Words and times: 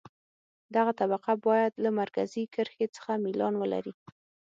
دغه 0.75 0.91
طبقه 0.99 1.33
باید 1.45 1.73
له 1.83 1.89
مرکزي 2.01 2.43
کرښې 2.53 2.87
څخه 2.95 3.11
میلان 3.23 3.53
ولري 3.57 3.93